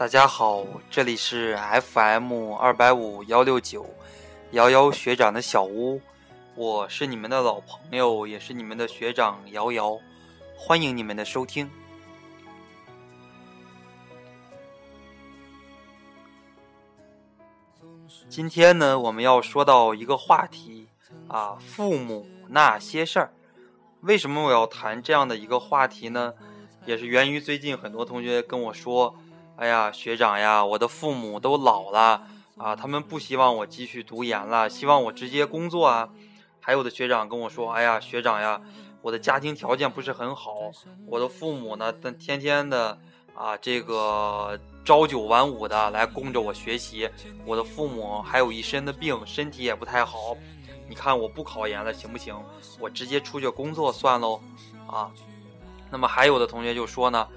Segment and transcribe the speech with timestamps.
[0.00, 1.58] 大家好，这里是
[1.92, 3.84] FM 二百五幺六九，
[4.52, 6.00] 瑶瑶学长的小屋，
[6.54, 10.00] 我是你们的老朋友，也是你们的学长瑶瑶，
[10.56, 11.70] 欢迎你们的收听。
[18.26, 20.88] 今天呢，我们要说到一个话题
[21.28, 23.34] 啊，父母那些事儿。
[24.00, 26.32] 为什么我要谈这样的一个话题呢？
[26.86, 29.14] 也是源于最近很多同学跟我说
[29.60, 32.22] ：“哎呀，学长呀，我的父母都老了
[32.56, 36.08] 啊，他们不希望我继续读研了，希望我直接工作啊。”
[36.60, 38.58] 还有的学长跟我说：“哎呀，学长呀，
[39.02, 40.54] 我的家庭条件不是很好，
[41.06, 42.98] 我的父母呢，天天的
[43.34, 47.08] 啊，这个。”朝九晚五的来供着我学习，
[47.44, 50.34] 我的父母还有一身的病，身体也不太好。
[50.88, 52.34] 你看我不考研了行不行？
[52.80, 54.40] 我直接出去工作算喽，
[54.86, 55.12] 啊。
[55.90, 57.28] 那么还有的同学就说呢，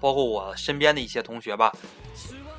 [0.00, 1.72] 包括我身边的一些同学吧，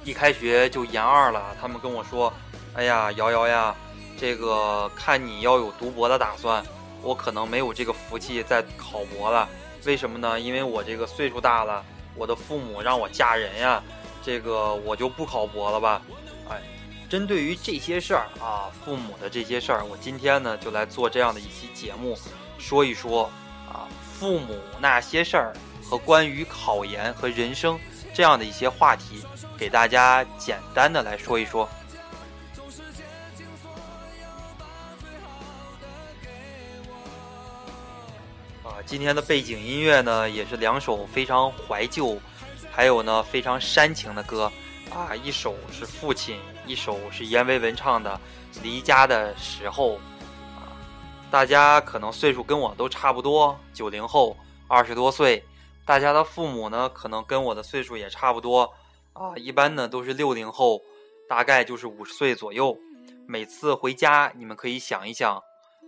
[0.04, 2.32] 一开学就研二了，他们跟我说，
[2.74, 3.76] 哎呀，瑶瑶呀，
[4.18, 6.64] 这个看你要有读博的打算，
[7.02, 9.48] 我可能没有这个福气再考博了。
[9.86, 10.40] 为什么呢？
[10.40, 11.84] 因为我这个岁数大了，
[12.16, 13.84] 我的父母让我嫁人呀。
[14.26, 16.02] 这个我就不考博了吧，
[16.50, 16.62] 哎，
[17.10, 22.18] 针对于这些事儿啊，父母的这些事儿，我今天呢就来做这样的一期节目，
[22.58, 23.30] 说一说
[23.68, 25.54] 啊父母那些事儿
[25.98, 27.80] 关于考研和人生
[28.14, 29.24] 这样的一些话题，
[29.58, 31.68] 给大家简单的来说一说。
[38.64, 42.20] 啊，今天的背景音乐呢也是两首非常怀旧。
[42.76, 44.52] 还有呢，非常煽情的歌，
[44.90, 48.20] 啊，一首是父亲，一首是阎维文唱的
[48.64, 49.92] 《离家的时候》，
[50.56, 50.74] 啊，
[51.30, 54.36] 大家可能岁数跟我都差不多，九零后，
[54.68, 55.46] 二十多岁，
[55.86, 58.74] 大家的父母呢，可能跟我的岁数也差不多，
[59.14, 60.82] 啊，一般呢都是六零后，
[61.28, 62.78] 大概就是五十岁左右。
[63.28, 65.36] 每次回家，你们可以想一想，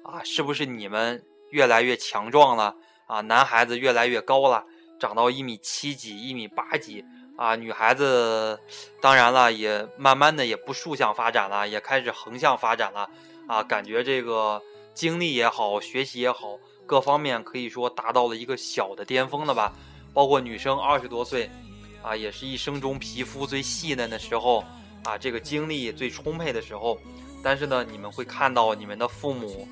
[0.03, 2.75] 啊，是不是你们越来越强壮了？
[3.07, 4.65] 啊，男孩子越来越高了？
[4.99, 7.03] 长到一米七几、一米八几
[7.37, 7.55] 啊！
[7.55, 8.57] 女孩子
[9.01, 13.09] 当然了，也慢慢的也不竖向发展了，也开始横向发展了
[13.45, 13.61] 啊！
[13.61, 14.61] 感觉这个
[14.93, 19.73] 经历也好，学习也好，各方面可以说达到了一个小的巅峰了吧。
[20.13, 21.49] 包括女生二十多岁
[22.01, 24.63] 啊，也是一生中皮肤最细嫩的时候
[25.03, 26.97] 啊，这个精力最充沛的时候。
[27.43, 29.67] 但是呢，你们会看到你们的父母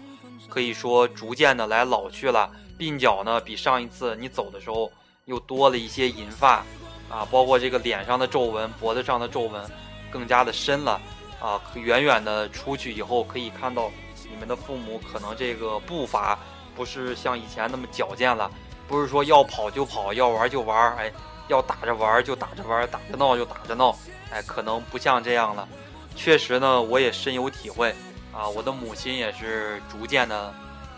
[0.50, 4.92] 可以说逐渐的来老去了，鬓角呢比上一次你走的时候。
[5.26, 6.66] 又多了一些银发，
[7.10, 9.64] 啊，包括这个脸上的皱纹、脖子上的皱纹，
[10.12, 11.00] 更加的深了，
[11.40, 13.90] 啊，远远的出去以后可以看到，
[14.30, 16.38] 你们的父母可能这个步伐
[16.76, 18.50] 不是像以前那么矫健了，
[18.88, 21.12] 不是说要跑就跑，要玩就玩，哎，
[21.48, 23.96] 要打着玩就打着玩，打着闹就打着闹，
[24.32, 25.68] 哎，可能不像这样了。
[26.16, 27.96] 确实呢，我也深有体会，
[28.32, 30.54] 啊，我的母亲也是逐渐的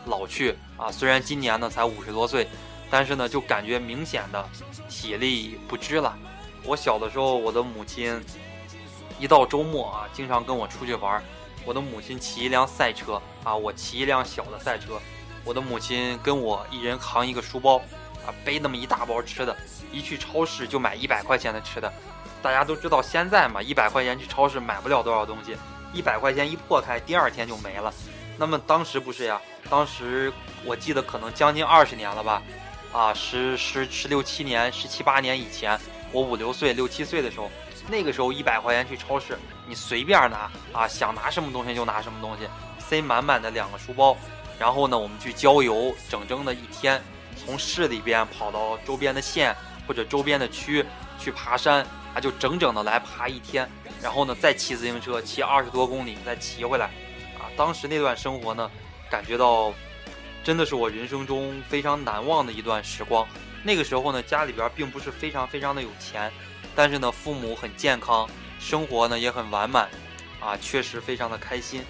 [0.05, 2.47] 老去，啊，虽然今年呢才五十多岁。
[2.87, 4.47] 但是呢，就感觉明显的
[4.87, 6.15] 体力不支了。
[6.63, 8.23] 我小的时候，我的母亲
[9.19, 11.21] 一到周末啊，经常跟我出去玩。
[11.65, 14.99] 我的母亲骑一辆赛车啊，我骑一辆小的赛车。
[15.45, 17.77] 我的母亲跟我一人扛一个书包
[18.25, 19.55] 啊，背那么一大包吃的，
[19.91, 21.91] 一去超市就买一百块钱的吃的。
[22.41, 25.55] 大家都知道现在嘛，一百块钱去超市买不了多少东西，
[25.93, 27.93] 一百块钱一破开，第二天就没了。
[28.37, 29.39] 那么当时不是呀？
[29.69, 30.33] 当时
[30.65, 32.41] 我记得可能将近二十年了吧。
[32.91, 35.77] 啊，十十十六七年，十七八年以前，
[36.11, 37.51] 我五六岁、六七岁的时候，
[37.87, 42.47] 那个时候一百块钱去超市，你随便拿啊，想拿什么东西就拿什么东西，
[42.79, 44.15] 塞满满的两个书包。
[44.59, 47.01] 然后呢，我们去郊游，整整的一天，
[47.35, 49.55] 从市里边跑到周边的县
[49.87, 50.85] 或者周边的区
[51.19, 53.69] 去爬山啊，就整整的来爬一天。
[54.01, 56.85] 然后呢，再骑自行车骑二十多公里，再骑回来。
[57.37, 58.69] 啊，当时那段生活呢，
[59.09, 59.73] 感觉到。
[60.43, 63.27] 真的是我人生中非常难忘的一段时光。
[63.63, 66.31] 那个时候呢，家里边并不是非常非常的有钱，
[66.75, 68.29] 但是呢，父母很健康，
[68.59, 69.89] 生活呢也很完满，
[70.39, 71.83] 啊，确实非常的开心。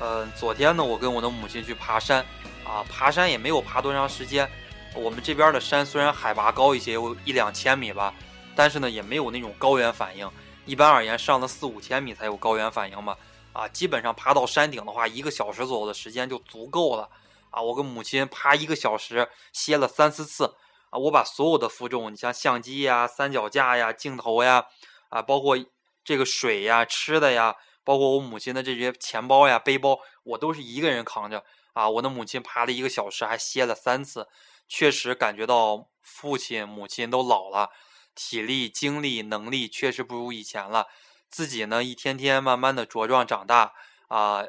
[0.00, 2.24] 嗯，昨天呢，我跟我的母亲去爬山，
[2.64, 4.50] 啊，爬山也没有爬多长时间。
[4.94, 8.12] 我们这边的山虽然海拔高一些，有一两千米吧，
[8.56, 10.28] 但是呢，也没有那种高原反应。
[10.66, 13.16] 一般而言，上了四五千米才有高原反应嘛。
[13.52, 17.08] 啊，基本上爬到山顶的话，一个小时左右的时间就足够了。
[17.50, 20.56] 啊，我跟母亲爬一个小时，歇了三四次。
[20.90, 24.66] 啊，我把所有的负重，你像相机呀、三脚架呀、镜头呀，
[25.08, 25.56] 啊，包括
[26.04, 27.54] 这个水呀、吃的呀，
[27.84, 31.44] 包括我母亲的这些钱包呀、背包，我都是一个人扛着。
[31.74, 34.28] 啊，我的母亲爬了一个小时，还歇了三次，
[34.68, 37.70] 确实感觉到父亲、母亲都老了。
[38.14, 40.86] 体力、精力、能力确实不如以前了。
[41.28, 43.72] 自己呢，一天天慢慢的茁壮长大
[44.06, 44.44] 啊，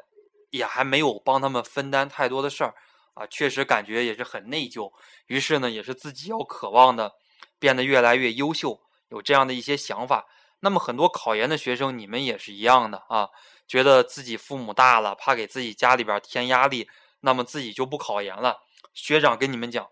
[0.50, 2.76] 也还没有帮他们分担太多的事儿
[3.14, 4.92] 啊，确实感觉也是很内疚。
[5.26, 7.16] 于是呢，也是自己要渴望的
[7.58, 10.28] 变得越来越优秀，有这样的一些想法。
[10.60, 13.28] 那么很多考研的学生，你们也是一样的啊，
[13.68, 16.88] 觉得自己父母大了，怕给自己家里边添压力，
[17.20, 18.62] 那么自己就不考研了。
[18.94, 19.88] 学长跟你们讲，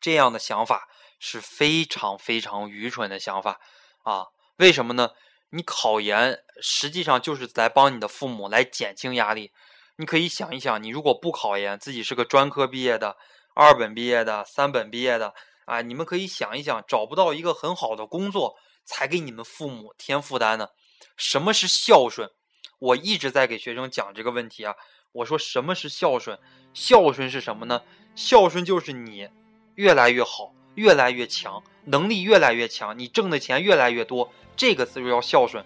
[0.00, 0.88] 这样的想法
[1.18, 3.60] 是非常非常愚蠢的想法
[4.04, 4.26] 啊！
[4.56, 5.10] 为什么呢？
[5.50, 9.52] 你考研实际上就是来帮你的父母来减轻压力。
[9.96, 13.16] 你可以想一想，你如果不考研，自己是个专科毕业的、
[13.54, 15.34] 二本毕业的、三本毕业的
[15.66, 20.68] 啊，你们可以想一想，找不到一个很好的工作，才给你们父母添负担呢？
[21.16, 22.30] 什么是孝顺？
[22.78, 24.74] 我一直在给学生讲这个问题啊。
[25.12, 26.38] 我说什么是孝顺？
[26.72, 27.82] 孝顺是什么呢？
[28.14, 29.28] 孝顺就是你
[29.74, 34.32] 越来越好，越来越强，能力越来越强，你挣的钱越来越多。
[34.56, 35.64] 这个字就叫孝顺，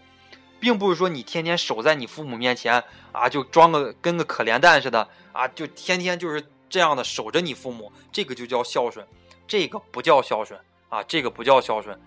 [0.58, 9.06] 并不是说你天天守在你父母面前啊，就装个跟个可怜蛋似的啊，就天天就是这样的守着你父母，这个就叫孝顺，
[9.46, 10.58] 这个不叫孝顺
[10.88, 11.98] 啊，这个不叫孝顺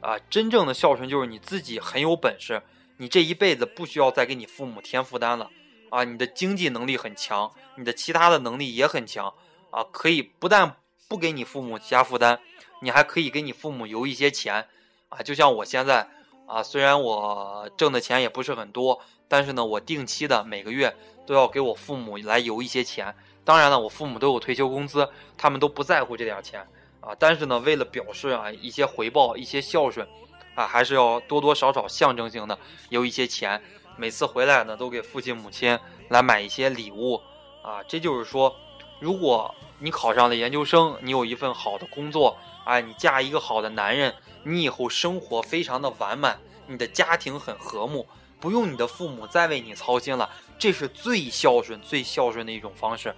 [0.00, 2.62] 啊，真正的孝顺就是你自己很有本事，
[2.96, 5.50] 你这一辈子不需要再给你父母添负担了
[5.90, 9.32] 啊，你的经济能力很强，你的其他的能力也很强
[9.70, 10.76] 啊，可以不但
[11.08, 12.38] 不给你父母加负担，
[12.80, 14.66] 你还可以给你父母邮一些钱
[15.08, 16.08] 啊，就像我现在。
[16.48, 18.98] 啊，虽然我挣的钱也不是很多，
[19.28, 20.96] 但是呢，我定期的每个月
[21.26, 23.14] 都要给我父母来邮一些钱。
[23.44, 25.06] 当然了，我父母都有退休工资，
[25.36, 26.66] 他们都不在乎这点钱
[27.00, 27.14] 啊。
[27.18, 30.06] 但是呢，为了表示啊一些回报、一些孝顺，
[30.54, 32.58] 啊，还是要多多少少象征性的
[32.88, 33.62] 有一些钱。
[33.96, 35.78] 每次回来呢，都给父亲母亲
[36.08, 37.20] 来买一些礼物
[37.62, 37.82] 啊。
[37.88, 38.54] 这就是说，
[39.00, 44.14] 如果你考上了研究生，你有一份好的工作，哎，你嫁一个好的男人。
[44.44, 48.06] 你以后生活非常的完满，你的家庭很和睦，
[48.40, 53.14] 不用你的父母再为你操心了，这是最孝顺、最孝顺的一种方式，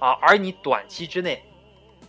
[0.00, 0.10] 啊！
[0.20, 1.42] 而你短期之内，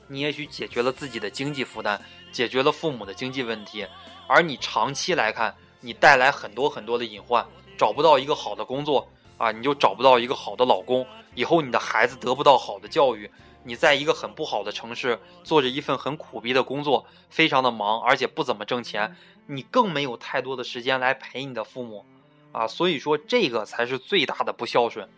[0.07, 1.99] 你也许解决了自己的经济负担，
[2.31, 3.87] 解决了父母的经济问题，
[4.27, 7.45] 而你长期来看，你带来很多很多的隐患，
[7.77, 9.07] 找不到一个好的工作，
[9.37, 13.29] 啊，你就找不到一个好的老公，以后你的孩子得不到好的教育。
[13.67, 19.15] 你在一个很不好的城市做着一份很苦逼的工作，非常的忙，而且不怎么挣钱，
[19.47, 22.05] 你更没有太多的时间来陪你的父母，
[22.51, 25.09] 啊，所以说这个才是最大的不孝顺，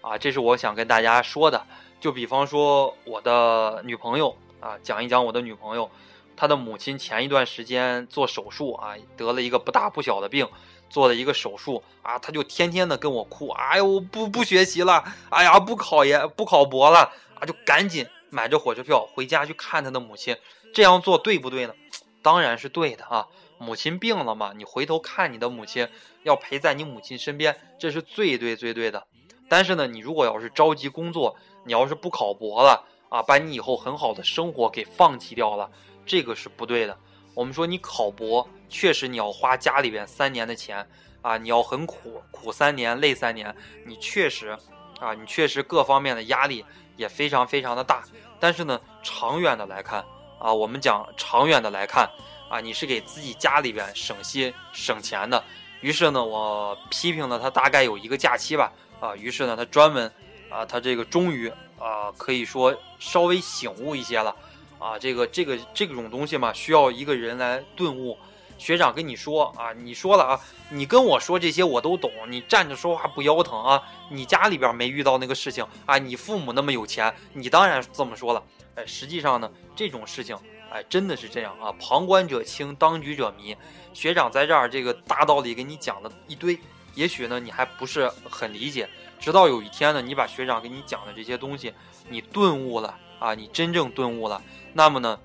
[0.00, 1.66] 啊，这是我想跟大家说的。
[2.00, 5.90] 就比方说我的女朋友啊，讲一讲我的女朋友，
[6.34, 10.48] 她的母亲前一段时间做手术啊，得了一个不大不小的病，
[10.88, 17.12] 做了一个手术啊，她就天天的跟我哭，哎呦，不不学习了，哎呀，不考研不考博了。
[17.40, 20.36] 啊，就赶紧买着火车票回家去看他的母亲，
[20.74, 21.74] 这样做对不对呢？
[22.20, 23.26] 当然是对的啊！
[23.56, 25.88] 母亲病了嘛，你回头看你的母亲，
[26.22, 29.06] 要陪在你母亲身边，这是最对最对的。
[29.50, 35.68] 但是呢，你如果要是着急工作，你要是不考博了啊，把你以后很好的生活给放弃掉了，
[36.06, 36.96] 这个是不对的。
[37.34, 40.88] 我们说你考博，确实你要花家里边三年的钱
[41.20, 43.54] 啊，你要很苦，苦三年，累三年，
[43.84, 44.56] 你确实
[45.00, 46.64] 啊，你确实各方面的压力。
[46.96, 48.04] 也非常非常的大，
[48.38, 50.04] 但是呢，长远的来看
[50.38, 52.06] 啊，我们讲长远的来看
[52.50, 55.42] 啊，你是给自己家里边省心省钱的。
[55.80, 60.12] 于是呢，我批评了他大概有一个假期吧啊，于是呢，他专门
[60.48, 64.36] 啊，他这个终于啊，可以说稍微醒悟一些了
[64.78, 68.16] 啊，这个这个这种东西嘛，需要一个人来顿悟。
[68.58, 73.82] 学长跟你说啊，你说了啊，你跟我说这些我都懂，你站着说话不腰疼啊？
[74.10, 75.96] 你家里边没遇到那个事情啊？
[75.96, 78.42] 你父母那么有钱，你当然这么说了。
[78.74, 80.36] 哎，实际上呢，这种事情，
[80.70, 81.72] 哎，真的是这样啊。
[81.80, 83.56] 旁观者清，当局者迷。
[83.94, 86.60] 学长在这儿这个大道理给你讲了一堆，
[87.00, 88.86] 也许呢你还不是很理解，
[89.18, 91.72] 直到有一天呢，你把学长给你讲的这些东西，
[92.10, 94.42] 你顿悟了啊，你真正顿悟了，
[94.74, 95.18] 那么呢，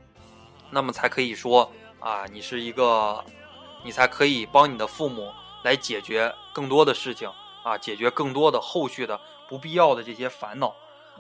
[0.70, 1.70] 那么才可以说。
[2.00, 3.26] 啊，你是一个，
[3.84, 7.28] 你才可以帮你的父母来解决更多的事情
[7.64, 10.76] 啊，解决更多的后续的不必要的这些烦恼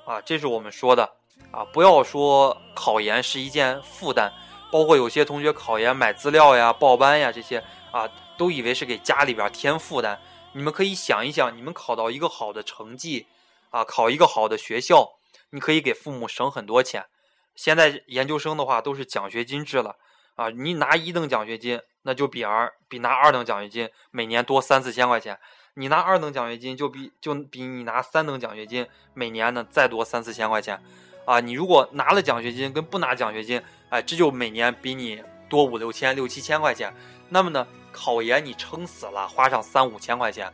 [0.05, 1.09] 啊，这是我们说的
[1.51, 4.31] 啊，不要说考研是一件负担，
[4.71, 8.07] 包括有些同学考研买资料呀、报班呀这些啊，
[8.37, 10.19] 都以为是给家里边添负担。
[10.55, 13.27] 你们可以想一想，你们考到一个好的成绩
[13.71, 15.17] 啊，考一个好的学校，
[15.49, 17.07] 你可以给父母省很多钱。
[17.55, 19.97] 现在研究生的话都是奖学金制了。
[20.35, 25.37] 啊，你拿一等奖学金，那就比儿比拿二等奖学金每年多三四千块钱。
[25.73, 30.81] 你拿二等奖学金，就比就比你拿三等奖学金每年呢再多三四千块钱。
[31.25, 36.93] 啊，你如果拿了奖学金跟不拿奖学金，哎，这就每年比你多五六千、六七千块钱。
[37.29, 40.51] 那么呢，考研你撑死了花上三五千块钱，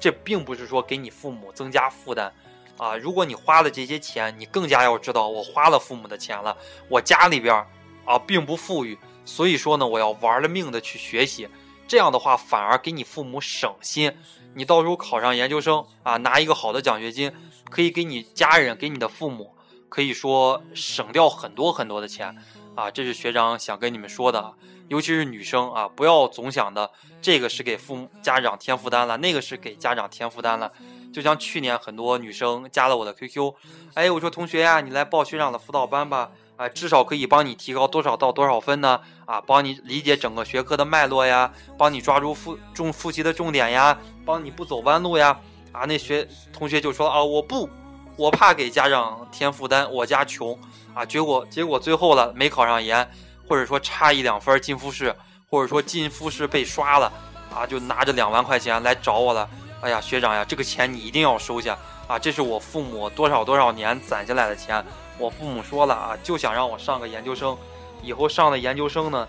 [0.00, 2.32] 这并不是说给你父母增加负担
[2.78, 2.96] 啊。
[2.96, 6.56] 如果你花了这些钱，你更加要知道我花了父母的钱了，
[6.88, 7.66] 我家里边儿
[8.04, 11.48] 啊并不富裕，所以说呢，我要玩了命的去学习。
[11.86, 14.16] 这样的话，反而给你父母省心。
[14.54, 17.30] 你到时候考上研究生啊，拿一个好的奖学金，
[17.68, 19.54] 可以给你家人、给你的父母，
[19.90, 22.34] 可以说省掉很多很多的钱
[22.74, 22.90] 啊。
[22.90, 24.54] 这是学长想跟你们说的，
[24.88, 26.90] 尤其是女生啊，不要总想的
[27.20, 30.72] 这个是给父母家长添负担了，那个是给家长添负担了。
[31.12, 33.54] 就像去年很多女生加了我的 QQ，
[33.94, 36.30] 哎，我说同学呀，你来报学长的辅导班吧。
[36.56, 39.00] 啊，至少可以帮你提高多少到多少分呢？
[39.26, 45.36] 啊，帮你理解整个学科的脉络呀，帮你抓住复重复习的重点呀，帮你不走弯路呀。
[45.72, 47.68] 啊，那学同学就说啊，我不，
[48.16, 50.58] 我怕给家长添负担，我家穷
[50.94, 51.04] 啊。
[51.04, 53.08] 结果结果最后了，没考上研，
[53.48, 55.14] 或者说差一两分进复试，
[55.50, 57.12] 或者说进复试被刷了，
[57.54, 59.48] 啊，就拿着两万块钱来找我了。
[59.80, 64.84] 哎呀，学长呀，这个钱你一定要收下啊，这是我父母多少多少年攒下来的钱。
[65.18, 67.56] 我父母说了啊，就想让我上个研究生，
[68.02, 69.28] 以后上了研究生呢，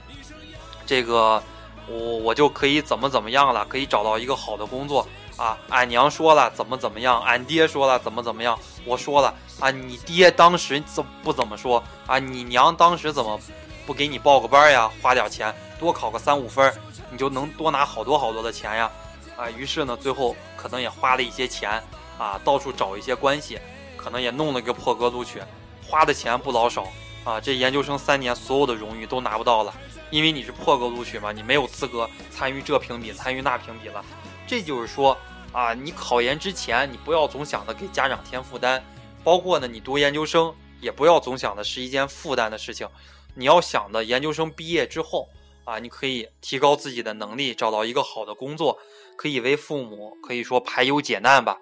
[0.86, 1.42] 这个
[1.88, 5.58] 我我就可以怎么怎么样了，可以找到一个好的工作啊。
[5.70, 12.20] 俺娘说了怎么怎么样，俺爹说了怎么怎么样，我说了啊，你爹当时怎不怎么说啊？
[12.20, 13.40] 你娘当时怎么
[13.86, 14.90] 不给你报个班呀？
[15.02, 16.74] 花点钱多考个三五分，
[17.12, 18.92] 你就能多拿好多好多的钱呀！
[19.38, 21.84] 啊，于是呢，最后可能也花了一些钱
[22.18, 23.60] 啊，到处找一些关系，
[23.98, 25.42] 可能也弄了个破格录取。
[25.86, 26.88] 花的钱不老少
[27.26, 27.40] 啊！
[27.40, 29.74] 这研究生三年所有的荣誉都拿不到了，
[30.10, 34.04] 因为你是破格录取嘛，你没有资格参与这评比、参与那评比了。
[34.48, 35.18] 这就是说
[35.52, 38.84] 啊，你考研之前，你不要总想着给家长添负担，
[39.24, 42.88] 包括呢，你读研究生也不要总想的是一件负担的事情。
[43.34, 45.28] 你要想的，研究生毕业之后
[45.64, 48.78] 啊，你可以提高自己的能力，找到一个好的工作，
[49.18, 51.58] 可以为父母可以说排忧解难吧。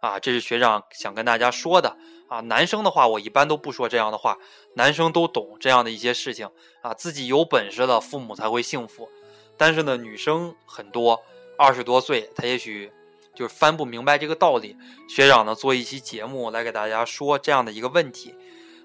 [0.00, 1.96] 啊，这是学长想跟大家说的。
[2.28, 4.38] 啊，男生的话，我一般都不说这样的话。
[4.74, 6.48] 男生都懂这样的一些事情
[6.80, 9.10] 啊，自己有本事了，父母才会幸福。
[9.56, 11.20] 但是呢，女生很多，
[11.60, 12.90] 二十多岁，他也许
[13.34, 14.74] 就是翻不明白这个道理。
[15.06, 18.34] 学长呢，做一期节目来给大家说这样的一个问题。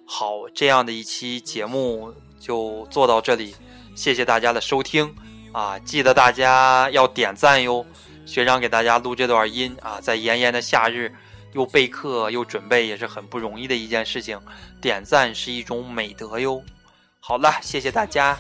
[0.06, 3.56] 好，这样的一期节目就做到这里，
[3.96, 5.16] 谢谢大家的收听
[5.54, 5.80] 啊！
[5.80, 7.86] 记得大家要点赞哟。
[8.26, 11.16] 学长给大家录这段音啊，在炎炎的夏日。
[11.54, 14.38] 又备课又准备也是很不容易的一件事情，
[14.82, 16.62] 点赞是一种美德哟。
[17.22, 18.38] 好了，谢谢大家。